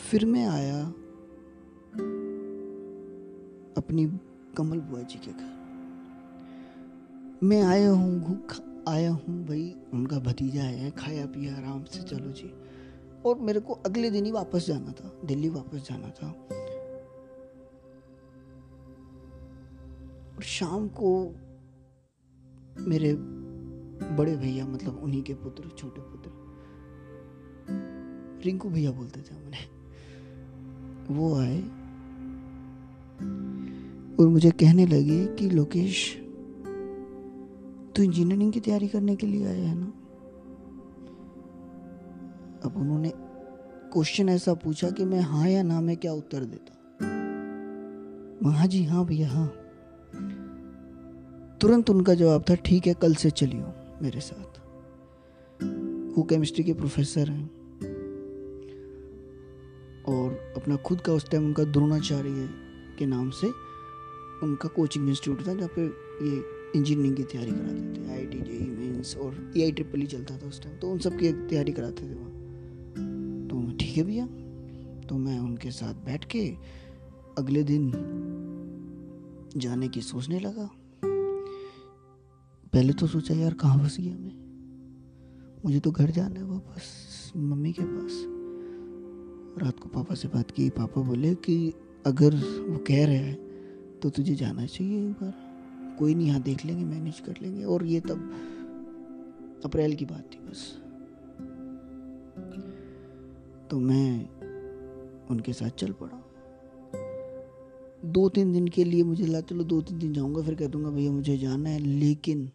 फिर 0.01 0.25
मैं 0.25 0.45
आया 0.47 0.93
अपनी 3.77 4.05
कमल 4.57 4.79
बुआ 4.79 5.01
जी 5.01 5.19
के 5.19 5.31
घर। 5.31 5.59
मैं 7.43 7.61
आया 7.63 7.89
हूँ 7.89 8.47
आया 8.89 9.11
हूँ 9.11 9.47
भाई। 9.47 9.75
उनका 9.93 10.19
भतीजा 10.19 10.63
आया 10.63 10.83
है, 10.83 10.91
खाया 10.91 11.25
पिया, 11.25 11.55
आराम 11.55 11.83
से 11.83 12.03
चलो 12.03 12.31
जी। 12.31 12.53
और 13.25 13.39
मेरे 13.39 13.59
को 13.59 13.73
अगले 13.73 14.09
दिन 14.09 14.25
ही 14.25 14.31
वापस 14.31 14.67
जाना 14.67 14.91
था, 14.91 15.21
दिल्ली 15.25 15.49
वापस 15.49 15.89
जाना 15.89 16.07
था। 16.07 16.27
और 20.35 20.43
शाम 20.43 20.87
को 20.87 21.35
मेरे 22.77 23.13
बड़े 24.15 24.35
भैया 24.37 24.65
मतलब 24.67 25.03
उन्हीं 25.03 25.23
के 25.23 25.33
पुत्र, 25.33 25.69
छोटे 25.77 26.01
पुत्र, 26.01 26.31
रिंकू 28.45 28.69
भैया 28.69 28.91
बोलते 28.91 29.21
थे 29.21 29.35
उन्हें 29.35 29.67
वो 31.15 31.35
आए 31.39 31.80
और 34.21 34.27
मुझे 34.27 34.51
कहने 34.51 34.85
लगे 34.85 35.25
कि, 35.25 35.49
लोकेश, 35.49 36.17
तू 37.95 38.03
इंजीनियरिंग 38.03 38.53
की 38.53 38.59
तैयारी 38.59 38.87
करने 38.87 39.15
के 39.15 39.27
लिए 39.27 39.45
आया 39.45 39.69
है 39.69 39.75
ना? 39.75 39.85
अब 42.65 42.73
उन्होंने 42.77 43.11
क्वेश्चन 43.93 44.29
ऐसा 44.29 44.53
पूछा 44.53 44.89
कि 44.89 45.05
मैं 45.05 45.21
हाँ 45.21 45.49
या 45.49 45.63
ना, 45.63 45.81
में 45.81 45.97
क्या 45.97 46.13
उत्तर 46.13 46.43
देता? 46.43 46.77
हाँ 48.49 48.67
जी 48.67 48.83
हाँ 48.83 49.05
भैया 49.05 49.29
हाँ। 49.29 49.47
तुरंत 51.61 51.89
उनका 51.89 52.13
जवाब 52.13 52.43
था, 52.49 52.55
ठीक 52.55 52.87
है, 52.87 52.93
कल 52.93 53.15
से 53.15 53.29
चलियो 53.29 53.65
मेरे 54.01 54.19
साथ। 54.19 54.59
वो 56.17 56.23
केमिस्ट्री 56.23 56.63
के 56.63 56.73
प्रोफेसर 56.73 57.29
हैं। 57.29 57.47
और 60.03 60.53
अपना 60.57 60.75
खुद 60.75 61.01
का 61.01 61.13
उस 61.13 61.29
टाइम 61.29 61.45
उनका 61.45 61.63
द्रोणाचार्य 61.63 62.49
के 62.99 63.05
नाम 63.05 63.29
से 63.29 63.70
उनका 64.43 64.69
कोचिंग 64.69 65.09
इंस्टीट्यूट 65.09 65.47
था, 65.47 65.53
जहाँ 65.53 65.69
पे 65.79 65.85
ये 66.27 66.43
इंजीनियरिंग 66.75 67.15
की 67.15 67.23
तैयारी 67.23 67.51
कराते 67.51 67.93
थे 67.93 68.11
आई 68.13 68.25
टी 68.25 68.39
जेई 68.39 68.67
मेन्स 68.67 69.17
और 69.17 69.53
ए 69.57 69.63
आई 69.63 69.71
ट्रिपल 69.71 69.99
ही 69.99 70.07
चलता 70.07 70.37
था 70.37 70.47
उस 70.47 70.63
टाइम 70.63 70.77
तो 70.77 70.91
उन 70.91 70.99
सब 70.99 71.17
की 71.17 71.31
तैयारी 71.31 71.71
कराते 71.71 72.03
थे 72.03 72.13
वहाँ। 72.13 72.31
तो 73.47 73.55
मैं, 73.55 73.77
ठीक 73.77 73.97
है 73.97 74.03
भैया। 74.03 74.25
तो 75.07 75.17
मैं 75.17 75.39
उनके 75.39 75.71
साथ 75.71 75.93
बैठ 75.93 76.25
के 76.25 76.55
अगले 77.37 77.63
दिन 77.63 77.91
जाने 79.57 79.87
की 79.87 80.01
सोचने 80.01 80.39
लगा। 80.39 80.69
पहले 82.73 82.93
तो 82.93 83.07
सोचा, 83.07 83.33
यार, 83.33 83.53
कहाँ 83.53 83.79
फंस 83.79 83.97
गया 83.99 84.17
मैं? 84.17 84.41
मुझे 85.65 85.79
तो 85.79 85.91
घर 85.91 86.09
जाना 86.09 86.39
है 86.39 86.45
वापस, 86.45 86.83
मम्मी 87.37 87.71
के 87.71 87.83
पास। 87.85 88.25
रात 89.63 89.79
को 89.79 89.89
पापा 89.89 90.15
से 90.15 90.27
बात 90.27 90.51
की, 90.51 90.69
पापा 90.69 91.01
बोले 91.01 91.35
कि 91.35 91.73
अगर 92.05 92.35
वो 92.69 92.77
कह 92.77 93.05
रहे 93.05 93.15
हैं 93.15 93.50
तो 94.01 94.09
तुझे 94.09 94.35
जाना 94.35 94.65
चाहिए 94.65 95.07
एक 95.07 95.13
बार। 95.13 95.51
कोई 95.99 96.15
नहीं, 96.15 96.27
यहाँ 96.27 96.41
देख 96.41 96.65
लेंगे 96.65 96.85
मैनेज 96.85 97.19
कर 97.19 97.33
लेंगे। 97.41 97.63
और 97.63 97.85
ये 97.85 97.99
तब, 97.99 98.33
अप्रैल 99.65 99.95
की 99.95 100.05
बात 100.05 100.29
थी 100.33 100.37
बस। 100.37 100.77
तो 103.69 103.79
मैं 103.79 104.29
उनके 105.27 105.53
साथ 105.53 105.69
चल 105.69 105.95
पड़ा। 106.03 106.25
दो 108.05 108.29
तीन 108.29 108.53
दिन 108.53 108.67
के 108.67 108.83
लिए 108.83 109.03
मुझे 109.03 109.25
लगा, 109.25 109.41
चलो 109.41 109.63
दो 109.63 109.81
तीन 109.81 109.99
दिन 109.99 110.13
जाऊँगा, 110.13 110.41
फिर 110.41 110.55
कह 110.55 110.67
दूँगा, 110.67 110.89
भैया, 110.89 111.11
मुझे 111.11 111.37
जाना 111.37 111.69
है। 111.69 111.79
लेकिन 111.79 112.51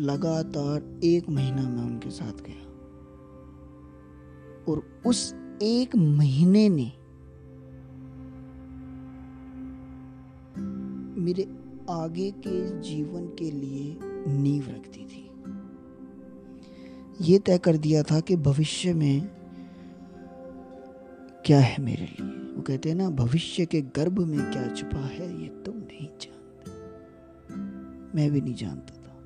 लगातार 0.00 1.00
एक 1.04 1.28
महीना 1.28 1.68
मैं 1.68 1.84
उनके 1.84 2.10
साथ 2.10 2.32
गया। 2.32 2.64
और 4.72 5.02
उस 5.06 5.34
एक 5.62 5.96
महीने 5.96 6.68
ने 6.68 6.92
मेरे 11.24 11.48
आगे 11.90 12.30
के 12.30 12.80
जीवन 12.80 13.26
के 13.26 13.50
लिए 13.50 13.98
नींव 14.28 14.64
रखती 14.68 15.00
थी। 15.00 15.30
ये 17.20 17.38
तय 17.38 17.58
कर 17.58 17.76
दिया 17.76 18.02
था 18.02 18.20
कि 18.20 18.36
भविष्य 18.36 18.94
में 18.94 19.28
क्या 21.46 21.60
है 21.60 21.82
मेरे 21.82 22.04
लिए। 22.04 22.54
वो 22.54 22.62
कहते 22.62 22.88
हैं 22.88 22.96
ना, 22.96 23.10
भविष्य 23.10 23.66
के 23.66 23.80
गर्भ 23.80 24.18
में 24.18 24.50
क्या 24.50 24.74
छुपा 24.74 25.06
है, 25.06 25.42
ये 25.42 25.48
तुम 25.48 25.76
नहीं 25.76 26.06
जानते। 26.06 26.70
मैं 28.16 28.30
भी 28.30 28.40
नहीं 28.40 28.54
जानता 28.54 28.94
था। 28.94 29.16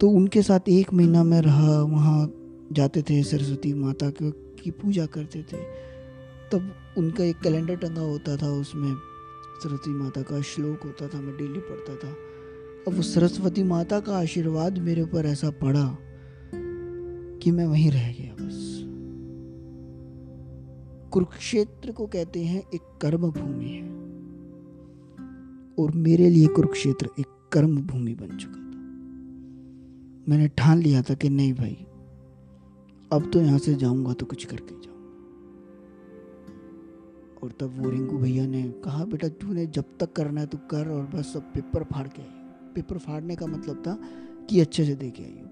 तो 0.00 0.08
उनके 0.08 0.42
साथ 0.42 0.60
एक 0.68 0.92
महीना 0.92 1.24
में 1.24 1.40
रहा, 1.40 1.82
वहाँ 1.82 2.32
जाते 2.72 3.02
थे 3.02 3.22
सरस्वती 3.22 3.74
माता 3.74 4.10
की 4.22 4.70
पूजा 4.70 5.06
करते 5.06 5.42
थे। 5.42 5.90
तब 6.52 6.74
उनका 6.98 7.24
एक 7.24 7.38
कैलेंडर 7.38 7.76
टंगा 7.76 8.00
होता 8.00 8.36
था 8.36 8.48
उसमें। 8.48 9.09
सरस्वती 9.62 9.90
माता 9.90 10.22
का 10.22 10.40
श्लोक 10.40 10.82
होता 10.82 11.08
था, 11.08 11.20
मैं 11.20 11.36
डेली 11.36 11.58
पढ़ता 11.58 11.96
था। 11.96 12.12
अब 12.88 12.96
वो 12.96 13.02
सरस्वती 13.02 13.62
माता 13.62 14.00
का 14.00 14.18
आशीर्वाद 14.18 14.78
मेरे 14.78 15.02
ऊपर 15.02 15.26
ऐसा 15.26 15.50
पड़ा 15.50 15.98
कि 17.38 17.50
मैं 17.50 17.66
वहीं 17.66 17.90
रह 17.90 18.12
गया 18.12 18.34
बस। 18.34 18.80
कुरुक्षेत्र 21.10 21.92
को 21.92 22.06
कहते 22.06 22.44
हैं 22.44 22.62
एक 22.74 22.98
कर्म 23.02 23.30
भूमि 23.30 23.64
है। 23.64 23.88
और 25.78 25.90
मेरे 25.94 26.30
लिए 26.30 26.46
कुरुक्षेत्र 26.46 27.08
एक 27.20 27.26
कर्म 27.52 27.76
भूमि 27.76 28.14
बन 28.14 28.36
चुका 28.36 28.54
था। 28.54 28.78
मैंने 30.28 30.48
ठान 30.48 30.78
लिया 30.78 31.02
था 31.02 31.14
कि 31.14 31.28
नहीं 31.28 31.52
भाई, 31.52 31.86
अब 33.12 33.30
तो 33.32 33.40
यहाँ 33.40 33.58
से 33.58 33.74
जाऊँगा 33.74 34.12
तो 34.12 34.26
कुछ 34.26 34.44
करके 34.44 34.74
जाऊँगा। 34.74 34.89
और 37.42 37.52
तब 37.60 37.82
वो 37.82 37.90
रिंकू 37.90 38.18
भैया 38.18 38.46
ने 38.46 38.62
कहा, 38.62 39.04
बेटा, 39.04 39.28
तूने 39.28 39.66
जब 39.66 39.84
तक 40.00 40.12
करना 40.12 40.40
है 40.40 40.46
तू 40.46 40.58
कर 40.58 40.88
और 40.88 41.06
बस 41.06 41.32
सब 41.32 41.40
पेपर 41.40 41.84
फाड़ 41.84 42.08
के 42.08 42.22
आई 42.22 42.28
पेपर 42.74 42.98
फाड़ने 42.98 43.36
का 43.36 43.46
मतलब 43.46 43.82
था 43.86 43.98
कि 44.46 44.60
अच्छे 44.60 44.84
से 44.84 44.94
दे 44.94 45.10
के 45.10 45.22
आई 45.22 45.42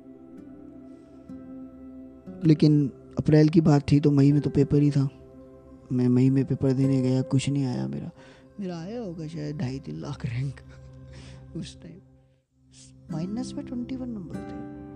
लेकिन 2.44 2.92
अप्रैल 3.18 3.48
की 3.48 3.60
बात 3.60 3.92
थी 3.92 4.00
तो 4.00 4.10
मई 4.10 4.32
में 4.32 4.40
तो 4.40 4.50
पेपर 4.50 4.82
ही 4.82 4.90
था। 4.90 5.08
मैं 5.92 6.08
मई 6.08 6.30
में 6.30 6.44
पेपर 6.44 6.72
देने 6.72 7.02
गया, 7.02 7.22
कुछ 7.22 7.48
नहीं 7.48 7.64
आया 7.64 7.88
मेरा। 7.88 8.10
मेरा 8.60 8.78
आया 8.78 9.00
होगा 9.00 9.26
शायद 9.26 9.56
ढाई 9.56 9.78
तीन 9.78 10.00
लाख 10.00 10.26
रैंक 10.26 10.54
उस 11.56 11.82
टाइम 11.82 12.00
माइनस 13.12 13.52
में 13.54 13.66
ट्वेंटी 13.66 13.96
वन 13.96 14.08
नंबर 14.08 14.36
थे। 14.36 14.88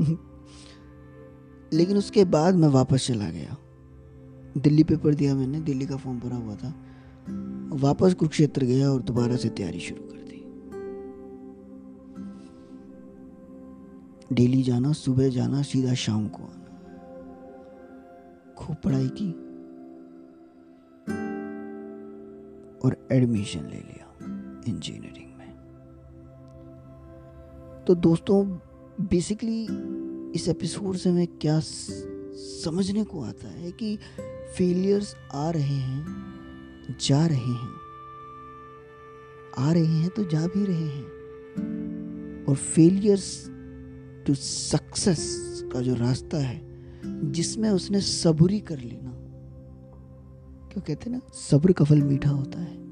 लेकिन 1.76 1.96
उसके 1.96 2.24
बाद 2.24 2.54
मैं 2.54 2.68
वापस 2.68 3.06
चला 3.06 3.30
गया। 3.30 3.56
दिल्ली 4.58 4.84
पेपर 4.84 5.14
दिया 5.14 5.34
मैंने, 5.34 5.60
दिल्ली 5.60 5.86
का 5.86 5.96
फॉर्म 5.96 6.20
भरा 6.20 6.36
हुआ 6.36 6.54
था। 6.54 6.74
वापस 7.76 8.14
कुरुक्षेत्र 8.14 8.64
गया 8.64 8.90
और 8.90 9.02
दोबारा 9.02 9.36
से 9.36 9.48
तैयारी 9.48 9.80
शुरू 9.80 10.02
कर 10.02 10.16
दी। 10.16 10.44
डेली 14.34 14.62
जाना, 14.62 14.92
सुबह 14.92 15.28
जाना, 15.28 15.62
सीधा 15.62 15.94
शाम 15.94 16.28
को 16.28 16.42
आना। 16.42 16.58
खूब 18.58 18.76
पढ़ाई 18.76 19.08
की 19.08 19.32
और 22.84 23.08
एडमिशन 23.12 23.60
ले 23.60 23.76
लिया 23.76 24.14
इंजीनियरिंग 24.68 25.38
में। 25.38 25.52
तो 27.86 27.94
दोस्तों 27.94 28.46
बेसिकली 29.00 29.66
इस 30.34 30.48
एपिसोड 30.48 30.96
से 30.96 31.12
मैं 31.12 31.26
क्या 31.26 31.60
समझने 32.64 33.04
को 33.04 33.22
आता 33.22 33.48
है 33.48 33.72
कि 33.72 33.98
फेलियर्स 34.58 35.16
आ 35.34 35.50
रहे 35.50 35.76
हैं, 35.76 36.06
जा 37.00 37.26
रहे 37.26 37.36
हैं। 37.36 37.72
आ 39.58 39.72
रहे 39.72 39.86
हैं 39.86 40.10
तो 40.10 40.24
जा 40.24 40.46
भी 40.46 40.64
रहे 40.64 40.88
हैं। 40.88 41.04
और 42.48 42.54
फेलियर्स 42.54 43.46
टू 44.26 44.34
सक्सेस 44.34 45.42
का 45.72 45.80
जो 45.80 45.94
रास्ता 45.94 46.38
है, 46.38 46.60
जिसमें 47.32 47.70
उसने 47.70 48.00
सबूरी 48.00 48.60
कर 48.60 48.78
ली 48.78 48.98
ना, 49.02 49.12
क्यों 50.68 50.82
कहते 50.82 51.10
ना, 51.10 51.20
सब्र 51.34 51.72
का 51.72 51.84
फल 51.84 52.02
मीठा 52.02 52.30
होता 52.30 52.60
है। 52.60 52.82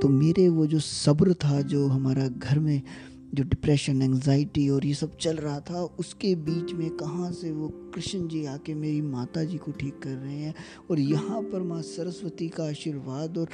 तो 0.00 0.08
मेरे 0.08 0.48
वो 0.48 0.66
जो 0.66 0.78
सब्र 0.78 1.34
था 1.34 1.60
जो 1.60 1.88
हमारा 1.88 2.28
घर 2.28 2.58
में 2.58 2.82
जो 3.34 3.44
डिप्रेशन 3.44 4.02
एंजाइटी 4.02 4.68
और 4.68 4.86
ये 4.86 4.94
सब 4.94 5.16
चल 5.16 5.36
रहा 5.36 5.60
था, 5.60 5.82
उसके 5.98 6.34
बीच 6.34 6.72
में 6.72 6.90
कहाँ 6.90 7.30
से 7.32 7.52
वो 7.52 7.68
कृष्ण 7.94 8.28
जी 8.28 8.44
आके 8.44 8.74
मेरी 8.74 9.00
माता 9.00 9.44
जी 9.44 9.58
को 9.58 9.72
ठीक 9.72 9.98
कर 10.02 10.10
रहे 10.10 10.36
हैं 10.36 10.54
और 10.90 10.98
यहाँ 10.98 11.42
पर 11.42 11.62
माँ 11.62 11.82
सरस्वती 11.82 12.48
का 12.48 12.64
आशीर्वाद 12.64 13.38
और 13.38 13.48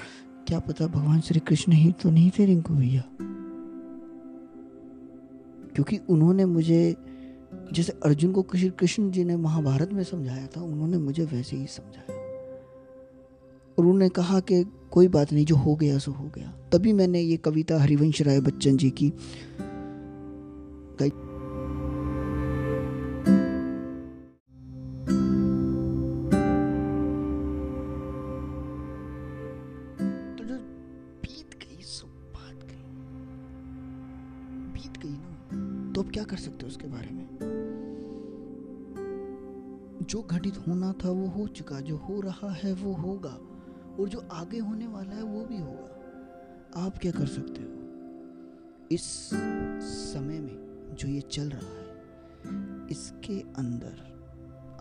क्या 0.49 0.59
पता 0.59 0.87
भगवान 0.87 1.21
श्री 1.21 1.41
कृष्ण 1.41 1.73
ही 1.73 1.93
तो 1.93 2.11
नहीं 2.11 2.31
थे 2.31 2.45
रिंकू 2.45 2.75
भैया। 2.75 3.03
क्योंकि 5.75 5.99
उन्होंने 6.09 6.45
मुझे, 6.45 6.97
जैसे 7.73 7.93
अर्जुन 8.05 8.33
को 8.33 8.43
कृष्ण 8.43 9.11
जी 9.11 9.25
ने 9.25 9.37
महाभारत 9.37 9.93
में 9.93 10.05
समझाया 10.05 10.47
था, 10.47 10.61
उन्होंने 10.63 10.99
मुझे 10.99 11.25
वैसे 11.25 11.57
ही 11.57 11.67
समझाया। 11.67 12.17
और 13.79 13.85
उन्होंने 13.85 14.09
कहा 14.09 14.41
कि 14.41 14.65
कोई 14.91 15.09
बात 15.09 15.33
नहीं, 15.33 15.45
जो 15.45 15.57
हो 15.57 15.77
गया 15.77 15.99
सो 15.99 16.13
हो 16.13 16.31
गया। 16.35 16.57
तभी 16.73 16.93
मैंने 16.93 17.21
ये 17.21 17.37
कविता 17.37 17.81
हरिवंश 17.81 18.23
राय 18.23 18.41
बच्चन 18.41 18.77
जी 18.77 18.91
की 18.91 19.13
चुका, 41.61 41.81
जो 41.81 41.97
हो 41.97 42.21
रहा 42.21 42.51
है 42.53 42.73
वो 42.73 42.93
होगा, 42.95 43.39
और 44.01 44.09
जो 44.09 44.29
आगे 44.33 44.59
होने 44.59 44.87
वाला 44.87 45.15
है 45.15 45.23
वो 45.23 45.45
भी 45.45 45.59
होगा। 45.59 46.87
आप 46.87 46.99
क्या 46.99 47.13
कर 47.13 47.27
सकते 47.27 47.63
हो? 47.63 47.69
इस 48.93 49.31
समय 49.85 50.39
में 50.41 50.95
जो 50.99 51.09
ये 51.09 51.21
चल 51.21 51.51
रहा 51.51 51.71
है, 51.71 52.89
इसके 52.91 53.41
अंदर 53.41 54.01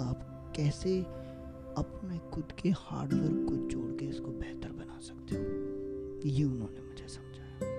आप 0.01 0.53
कैसे 0.55 1.01
अपने 1.77 2.17
खुद 2.31 2.51
के 2.61 2.69
हार्डवर्क 2.69 3.45
को 3.49 3.55
जोड़ 3.55 3.91
के 3.91 4.05
इसको 4.05 4.31
बेहतर 4.31 4.71
बना 4.71 4.99
सकते 4.99 5.35
हो? 5.35 5.43
ये 6.29 6.43
उन्होंने 6.43 6.81
मुझे 6.81 7.07
समझाया। 7.07 7.69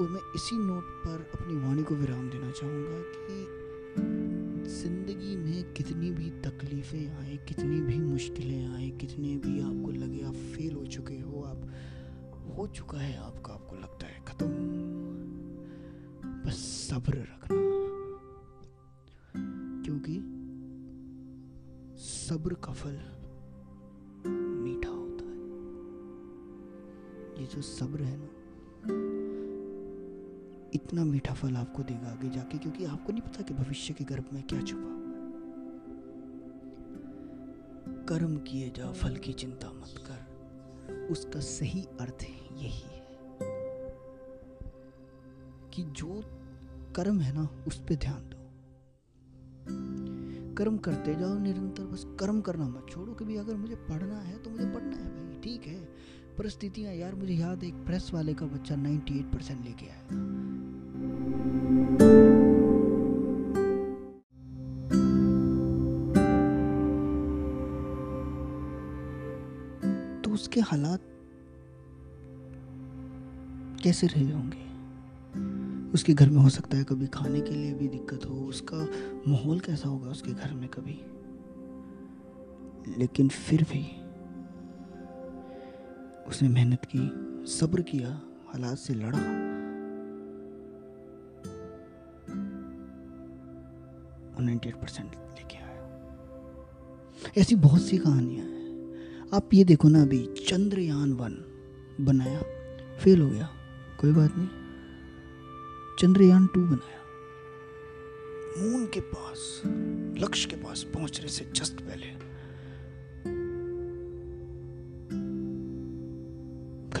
और 0.00 0.08
मैं 0.08 0.32
इसी 0.34 0.56
नोट 0.56 0.84
पर 0.84 1.30
अपनी 1.34 1.56
वाणी 1.56 1.82
को 1.82 1.94
विराम 1.94 2.30
देना 2.30 2.50
चाहूँगा 2.50 2.98
कि 3.06 3.65
ज़िंदगी 4.86 5.36
में 5.36 5.72
कितनी 5.72 6.10
भी 6.10 6.30
तकलीफ़ें 6.30 7.10
आए, 7.10 7.36
कितनी 7.36 7.80
भी 7.80 7.98
मुश्किलें 7.98 8.66
आए, 8.66 8.90
कितने 8.90 9.36
भी 9.36 9.60
आपको 9.60 9.90
लगे 9.90 10.22
आप 10.22 10.34
फेल 10.34 10.72
हो 10.72 10.86
चुके 10.86 11.14
हो, 11.14 11.42
आप, 11.42 11.70
हो 12.56 12.66
चुका 12.66 12.98
है 12.98 13.16
आपका, 13.16 13.54
आपको 13.54 13.76
लगता 13.76 14.06
है 14.06 14.24
ख़त्म। 14.24 14.48
बस 16.46 16.88
सब्र 16.90 17.18
रखना। 17.18 17.62
क्योंकि 19.84 20.18
सब्र 21.98 22.54
का 22.54 22.72
फल 22.72 23.00
मीठा 24.30 24.88
होता 24.88 25.24
है। 25.24 25.40
ये 27.40 27.54
जो 27.54 27.62
सब्र 27.62 28.02
है 28.02 28.16
ना 28.20 28.28
इतना 30.74 31.04
मीठा 31.04 31.34
फल 31.34 31.56
आपको 31.56 31.82
देगा 31.82 32.08
आगे 32.08 32.28
जाके, 32.30 32.58
क्योंकि 32.58 32.84
आपको 32.84 33.12
नहीं 33.12 33.22
पता 33.22 33.42
कि 33.42 33.54
भविष्य 33.54 33.94
के 33.94 34.04
गर्भ 34.04 34.24
में 34.32 34.42
क्या 34.42 34.60
छुपा 34.60 34.82
हुआ 34.82 34.94
कर्म 38.08 38.36
किए 38.38 38.70
जा, 38.76 38.90
फल 38.92 39.16
की 39.16 39.32
चिंता 39.32 39.70
मत 39.72 39.94
कर। 40.06 41.06
उसका 41.10 41.40
सही 41.40 41.82
अर्थ 42.00 42.22
यही 42.22 42.68
है 42.70 43.04
कि 45.74 45.82
जो 45.92 46.22
कर्म 46.96 47.20
है 47.20 47.32
ना, 47.34 47.48
उस 47.66 47.78
पर 47.78 47.94
ध्यान 47.96 48.22
दो। 48.24 48.44
कर्म 50.54 50.76
करते 50.78 51.14
जाओ 51.14 51.38
निरंतर, 51.38 51.84
बस 51.84 52.04
कर्म 52.20 52.40
करना 52.40 52.68
मत 52.68 52.86
छोड़ो। 52.90 53.14
कभी 53.14 53.36
अगर 53.36 53.54
मुझे 53.54 53.74
पढ़ना 53.74 54.20
है 54.20 54.38
तो 54.42 54.50
मुझे 54.50 54.64
पढ़ना 54.64 54.96
है 54.96 55.10
भाई, 55.10 55.40
ठीक 55.40 55.66
है। 55.66 55.80
परिस्थितियाँ 56.38 56.94
यार 56.94 57.14
मुझे 57.14 57.34
याद 57.34 57.64
एक 57.64 57.74
प्रेस 57.74 58.10
वाले 58.14 58.34
का 58.34 58.46
बच्चा 58.46 58.74
98 58.74 59.24
परसेंट 59.34 59.64
लेके 59.64 59.86
आया 59.86 60.06
तो 70.22 70.30
उसके 70.30 70.60
हालात 70.60 71.00
कैसे 73.84 74.06
रहे 74.06 74.32
होंगे? 74.32 74.64
उसके 75.92 76.14
घर 76.14 76.30
में 76.30 76.42
हो 76.42 76.48
सकता 76.48 76.76
है 76.76 76.84
कभी 76.84 77.06
खाने 77.06 77.40
के 77.40 77.50
लिए 77.50 77.72
भी 77.72 77.88
दिक्कत 77.88 78.26
हो, 78.26 78.34
उसका 78.34 78.88
माहौल 79.28 79.60
कैसा 79.60 79.88
होगा 79.88 80.10
उसके 80.10 80.32
घर 80.32 80.54
में 80.54 80.68
कभी? 80.68 81.00
लेकिन 82.98 83.28
फिर 83.28 83.62
भी 83.62 84.05
उसने 86.28 86.48
मेहनत 86.48 86.78
की, 86.96 87.12
सब्र 87.52 87.82
किया, 87.82 88.08
हालात 88.48 88.78
से 88.78 88.94
लड़ा। 88.94 89.18
नाइन्टी 94.40 94.68
परसेंट 94.68 95.12
लेके 95.14 95.56
आया। 95.56 95.76
ऐसी 97.38 97.54
बहुत 97.54 97.82
सी 97.82 97.98
कहानियाँ 97.98 98.46
हैं। 98.46 98.66
आप 99.34 99.50
ये 99.54 99.64
देखो 99.64 99.88
ना, 99.88 100.02
अभी 100.02 100.26
चंद्रयान 100.26 101.12
वन 101.12 101.32
बनाया, 102.00 102.42
फेल 102.98 103.22
हो 103.22 103.30
गया। 103.30 103.48
कोई 104.00 104.12
बात 104.12 104.30
नहीं। 104.36 104.48
चंद्रयान 105.98 106.46
टू 106.46 106.60
बनाया। 106.60 106.96
मून 108.62 108.86
के 108.86 109.00
पास, 109.00 109.62
लक्ष्य 110.18 110.50
के 110.50 110.56
पास 110.56 110.82
पहुँचने 110.82 111.28
से 111.28 111.44
जस्ट 111.44 111.80
पहले 111.80 112.25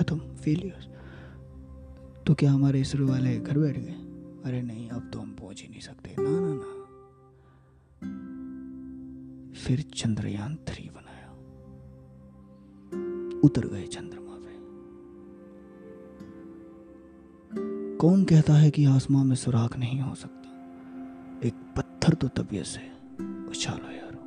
खत्म 0.06 0.18
फेलियर 0.18 0.94
तो 2.26 2.34
क्या 2.34 2.52
हमारे 2.52 2.80
इसरो 2.80 3.06
वाले 3.06 3.38
घर 3.38 3.58
बैठ 3.58 3.76
गए? 3.78 3.94
अरे 4.44 4.62
नहीं, 4.62 4.88
अब 4.88 5.10
तो 5.12 5.18
हम 5.18 5.30
पहुँच 5.30 5.62
ही 5.62 5.68
नहीं 5.68 5.80
सकते। 5.80 6.14
ना 6.18 6.30
ना 6.30 6.54
ना। 6.54 6.72
फिर 9.54 9.80
चंद्रयान 9.94 10.56
थ्री 10.68 10.90
बनाया। 10.94 11.30
उतर 13.40 13.66
गए 13.66 13.82
चंद्रमा 13.86 14.36
पे। 14.36 14.54
कौन 17.96 18.24
कहता 18.24 18.54
है 18.54 18.70
कि 18.70 18.84
आसमान 18.84 19.26
में 19.26 19.36
सुराख 19.36 19.78
नहीं 19.78 20.00
हो 20.00 20.14
सकता? 20.14 20.48
एक 21.48 21.54
पत्थर 21.76 22.14
तो 22.14 22.28
तबीयत 22.28 22.66
से 22.66 22.80
उछालो 23.50 23.92
यारो। 23.92 24.22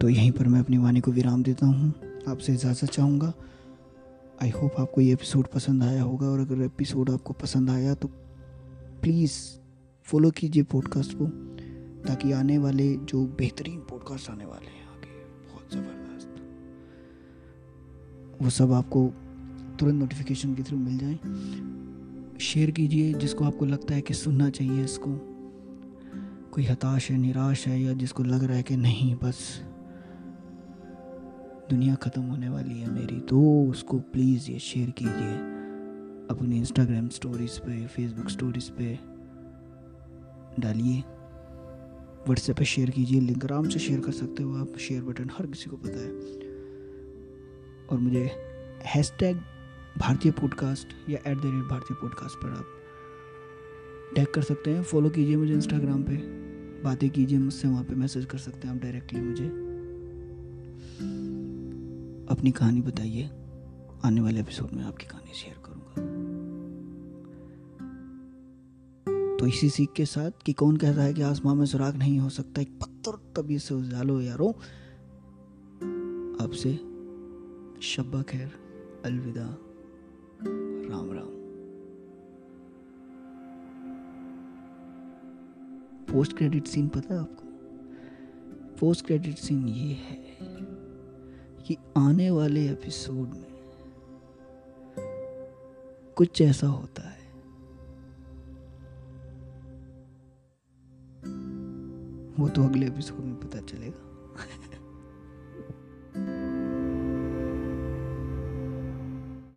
तो 0.00 0.08
यहीं 0.08 0.32
पर 0.32 0.48
मैं 0.48 0.60
अपनी 0.60 0.78
वाणी 0.78 1.00
को 1.00 1.10
विराम 1.10 1.42
देता 1.42 1.66
हूँ। 1.66 2.11
आपसे 2.28 2.52
इजाज़त 2.52 2.84
चाहूँगा। 2.84 3.32
आई 4.42 4.50
होप 4.50 4.76
आपको 4.78 5.00
ये 5.00 5.12
एपिसोड 5.12 5.46
पसंद 5.46 5.82
आया 5.82 6.02
होगा 6.02 6.26
और 6.26 6.40
अगर 6.40 6.62
एपिसोड 6.62 7.10
आपको 7.10 7.32
पसंद 7.32 7.70
आया 7.70 7.94
तो 7.94 8.08
प्लीज़ 9.02 9.32
फॉलो 10.06 10.30
कीजिए 10.30 10.62
पॉडकास्ट 10.62 11.12
को 11.14 11.26
ताकि 12.02 12.32
आने 12.32 12.58
वाले 12.58 12.96
जो 12.96 13.24
बेहतरीन 13.38 13.78
पॉडकास्ट 13.80 14.30
आने 14.30 14.44
वाले 14.44 14.66
हैं 14.66 14.86
आगे, 14.88 15.10
बहुत 15.48 15.72
ज़बरदस्त। 15.72 16.28
वो 18.42 18.50
सब 18.50 18.72
आपको 18.72 19.06
तुरंत 19.78 19.94
नोटिफिकेशन 19.94 20.54
के 20.54 20.62
थ्रू 20.62 20.78
मिल 20.78 20.98
जाए। 20.98 22.38
शेयर 22.40 22.70
कीजिए 22.70 23.12
जिसको 23.14 23.44
आपको 23.44 23.64
लगता 23.64 23.94
है 23.94 24.00
कि 24.00 24.14
सुनना 24.14 24.50
चाहिए 24.50 24.84
इसको। 24.84 25.10
कोई 26.52 26.64
हताश 26.64 27.10
है, 27.10 27.16
निराश 27.16 27.66
है 27.68 27.80
या 27.82 27.92
जिसको 27.92 28.22
लग 28.22 28.44
रहा 28.44 28.56
है 28.56 28.62
कि 28.62 28.76
नहीं, 28.76 29.14
बस 29.14 29.38
दुनिया 31.72 31.94
ख़त्म 31.94 32.22
होने 32.22 32.48
वाली 32.48 32.80
है 32.80 32.90
मेरी 32.90 33.20
तो 33.20 33.64
उसको 33.70 33.98
प्लीज़ 33.98 34.50
ये 34.50 34.58
शेयर 34.58 34.90
कीजिए 34.90 35.36
अपनी 36.30 36.56
इंस्टाग्राम 36.56 37.08
स्टोरीज 37.08 37.58
पे 37.58 37.86
फेसबुक 37.86 38.28
स्टोरीज 38.28 38.70
पे। 38.70 38.98
डालिए। 40.62 40.98
व्हाट्सएप 42.26 42.56
पे 42.56 42.64
शेयर 42.64 42.90
कीजिए 42.90 43.20
लिंक 43.20 43.44
आराम 43.44 43.68
से 43.68 43.78
शेयर 43.78 44.00
कर 44.00 44.12
सकते 44.12 44.42
हो 44.42 44.56
आप। 44.56 44.78
शेयर 44.78 45.02
बटन 45.02 45.30
हर 45.38 45.46
किसी 45.46 45.70
को 45.70 45.76
पता 45.76 45.98
है। 45.98 46.10
और 47.86 47.98
मुझे 47.98 48.30
हैश 48.84 49.12
टैग 49.18 49.36
भारतीय 49.98 50.32
पॉडकास्ट 50.32 51.10
या 51.10 51.18
at 51.30 51.38
the 51.38 51.42
rate 51.44 51.64
Bharatiya 51.64 51.96
podcast 52.00 52.36
पर 52.36 52.50
आप 52.50 52.66
टैग 54.16 54.26
कर 54.26 54.42
सकते 54.42 54.70
हैं। 54.70 54.82
फॉलो 54.82 55.10
कीजिए 55.10 55.36
मुझे 55.36 55.54
इंस्टाग्राम 55.54 56.02
पे। 56.02 56.16
बातें 56.82 57.10
कीजिए 57.10 57.38
मुझसे, 57.38 57.68
वहाँ 57.68 57.84
पे 57.84 57.94
मैसेज 57.94 58.24
कर 58.24 58.38
सकते 58.38 58.68
हैं 58.68 58.76
आप 58.76 58.82
डायरेक्टली 58.82 59.20
मुझे। 59.20 59.72
अपनी 62.28 62.50
कहानी 62.50 62.80
बताइए। 62.80 63.30
आने 64.04 64.20
वाले 64.20 64.40
एपिसोड 64.40 64.72
में 64.72 64.84
आपकी 64.84 65.06
कहानी 65.06 65.34
शेयर 65.34 65.56
करूँगा। 65.64 66.22
तो 69.36 69.46
इसी 69.46 69.70
सीख 69.70 69.92
के 69.92 70.04
साथ 70.06 70.30
कि 70.46 70.52
कौन 70.52 70.76
कहता 70.76 71.02
है 71.02 71.14
कि 71.14 71.22
आसमान 71.22 71.56
में 71.56 71.66
सुराग 71.66 71.96
नहीं 71.96 72.18
हो 72.18 72.28
सकता, 72.28 72.60
एक 72.60 72.78
पत्थर 72.78 73.32
तभी 73.36 73.58
से 73.58 73.74
उजालो 73.74 74.20
यारो। 74.20 74.48
आपसे 76.44 76.74
शब्बा 77.82 78.22
खैर, 78.22 78.52
अलविदा, 79.04 79.58
Ram 80.90 81.12
Ram. 81.12 81.42
Post 86.14 86.36
credit 86.36 86.66
scene 86.66 86.88
पता 86.88 87.14
है 87.14 87.20
आपको? 87.20 87.42
पोस्ट 88.80 89.06
क्रेडिट 89.06 89.34
सीन 89.34 89.68
ये 89.68 89.92
है। 89.92 90.22
कि 91.66 91.76
आने 91.96 92.30
वाले 92.30 92.70
एपिसोड 92.70 93.28
में 93.28 93.52
कुछ 96.16 96.40
ऐसा 96.40 96.66
होता 96.66 97.02
है। 97.02 97.22
वो 102.38 102.48
तो 102.48 102.62
अगले 102.64 102.86
एपिसोड 102.86 103.20
में 103.20 103.40
पता 103.40 103.60
चलेगा। 103.60 104.11